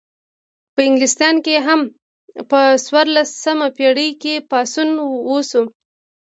په 0.75 0.81
انګلستان 0.87 1.35
کې 1.45 1.55
هم 1.67 1.81
په 2.49 2.59
څوارلسمه 2.85 3.67
پیړۍ 3.77 4.09
کې 4.21 4.33
پاڅون 4.49 4.89
وشو. 5.29 5.63